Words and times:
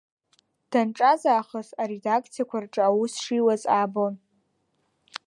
Данҿаз 0.71 1.21
аахыс 1.31 1.69
аредакциақәа 1.81 2.57
рҿы 2.63 2.81
аус 2.87 3.13
шиуаз 3.23 3.63
аабон. 3.75 4.13